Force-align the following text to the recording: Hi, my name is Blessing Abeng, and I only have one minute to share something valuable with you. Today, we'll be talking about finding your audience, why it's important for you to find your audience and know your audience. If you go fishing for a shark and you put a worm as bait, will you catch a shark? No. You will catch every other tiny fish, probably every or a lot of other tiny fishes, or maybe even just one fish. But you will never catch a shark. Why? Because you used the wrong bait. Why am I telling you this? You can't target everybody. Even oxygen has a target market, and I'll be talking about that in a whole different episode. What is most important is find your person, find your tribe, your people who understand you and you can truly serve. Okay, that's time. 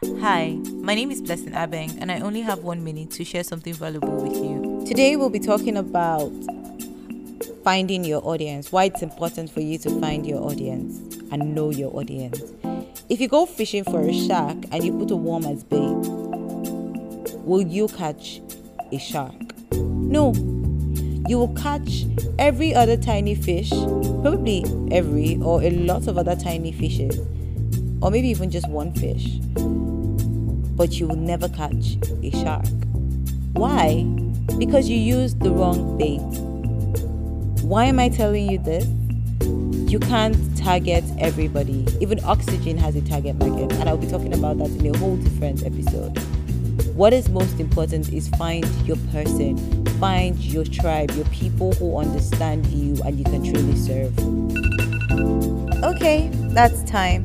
Hi, 0.00 0.52
my 0.76 0.94
name 0.94 1.10
is 1.10 1.20
Blessing 1.20 1.54
Abeng, 1.54 1.98
and 2.00 2.12
I 2.12 2.20
only 2.20 2.40
have 2.42 2.60
one 2.60 2.84
minute 2.84 3.10
to 3.12 3.24
share 3.24 3.42
something 3.42 3.74
valuable 3.74 4.14
with 4.14 4.32
you. 4.32 4.84
Today, 4.86 5.16
we'll 5.16 5.28
be 5.28 5.40
talking 5.40 5.76
about 5.76 6.30
finding 7.64 8.04
your 8.04 8.24
audience, 8.24 8.70
why 8.70 8.84
it's 8.84 9.02
important 9.02 9.50
for 9.50 9.60
you 9.60 9.76
to 9.78 10.00
find 10.00 10.24
your 10.24 10.40
audience 10.40 11.16
and 11.32 11.52
know 11.52 11.70
your 11.70 11.92
audience. 11.96 12.40
If 13.08 13.20
you 13.20 13.26
go 13.26 13.44
fishing 13.44 13.82
for 13.82 14.00
a 14.00 14.14
shark 14.14 14.56
and 14.70 14.84
you 14.84 14.96
put 14.96 15.10
a 15.10 15.16
worm 15.16 15.44
as 15.44 15.64
bait, 15.64 15.80
will 17.42 17.62
you 17.62 17.88
catch 17.88 18.40
a 18.92 18.98
shark? 18.98 19.34
No. 19.72 20.32
You 21.28 21.38
will 21.38 21.54
catch 21.56 22.04
every 22.38 22.72
other 22.72 22.96
tiny 22.96 23.34
fish, 23.34 23.70
probably 23.70 24.64
every 24.92 25.38
or 25.42 25.60
a 25.60 25.70
lot 25.70 26.06
of 26.06 26.18
other 26.18 26.36
tiny 26.36 26.70
fishes, 26.70 27.18
or 28.00 28.12
maybe 28.12 28.28
even 28.28 28.48
just 28.48 28.68
one 28.68 28.92
fish. 28.94 29.40
But 30.78 30.98
you 30.98 31.08
will 31.08 31.16
never 31.16 31.48
catch 31.48 31.98
a 32.22 32.30
shark. 32.30 32.64
Why? 33.52 34.04
Because 34.58 34.88
you 34.88 34.96
used 34.96 35.40
the 35.40 35.50
wrong 35.50 35.98
bait. 35.98 36.22
Why 37.64 37.84
am 37.84 37.98
I 37.98 38.08
telling 38.08 38.48
you 38.48 38.58
this? 38.58 38.86
You 39.90 39.98
can't 39.98 40.36
target 40.56 41.04
everybody. 41.18 41.84
Even 42.00 42.22
oxygen 42.24 42.78
has 42.78 42.94
a 42.94 43.00
target 43.00 43.36
market, 43.36 43.72
and 43.72 43.88
I'll 43.88 43.96
be 43.96 44.06
talking 44.06 44.32
about 44.32 44.58
that 44.58 44.70
in 44.70 44.94
a 44.94 44.98
whole 44.98 45.16
different 45.16 45.66
episode. 45.66 46.16
What 46.94 47.12
is 47.12 47.28
most 47.28 47.58
important 47.58 48.12
is 48.12 48.28
find 48.28 48.64
your 48.86 48.96
person, 49.12 49.56
find 49.98 50.38
your 50.38 50.64
tribe, 50.64 51.10
your 51.12 51.24
people 51.26 51.72
who 51.74 51.96
understand 51.96 52.66
you 52.66 53.02
and 53.04 53.18
you 53.18 53.24
can 53.24 53.42
truly 53.42 53.76
serve. 53.76 54.16
Okay, 55.84 56.28
that's 56.50 56.82
time. 56.84 57.24